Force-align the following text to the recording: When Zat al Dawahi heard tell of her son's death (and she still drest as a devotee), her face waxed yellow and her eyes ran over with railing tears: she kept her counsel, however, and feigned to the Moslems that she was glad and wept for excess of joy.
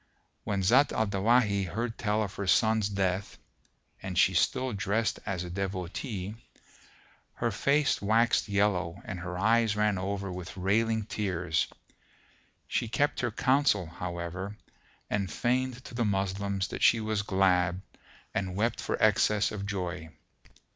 When 0.45 0.63
Zat 0.63 0.91
al 0.93 1.05
Dawahi 1.05 1.67
heard 1.67 1.95
tell 1.95 2.23
of 2.23 2.33
her 2.33 2.47
son's 2.47 2.89
death 2.89 3.37
(and 4.01 4.17
she 4.17 4.33
still 4.33 4.73
drest 4.73 5.19
as 5.27 5.43
a 5.43 5.49
devotee), 5.51 6.33
her 7.33 7.51
face 7.51 8.01
waxed 8.01 8.49
yellow 8.49 8.99
and 9.05 9.19
her 9.19 9.37
eyes 9.37 9.75
ran 9.75 9.99
over 9.99 10.31
with 10.31 10.57
railing 10.57 11.05
tears: 11.05 11.67
she 12.67 12.87
kept 12.87 13.19
her 13.19 13.29
counsel, 13.29 13.85
however, 13.85 14.57
and 15.07 15.31
feigned 15.31 15.83
to 15.85 15.93
the 15.93 16.03
Moslems 16.03 16.69
that 16.69 16.81
she 16.81 16.99
was 16.99 17.21
glad 17.21 17.79
and 18.33 18.55
wept 18.55 18.81
for 18.81 18.97
excess 18.99 19.51
of 19.51 19.67
joy. 19.67 20.09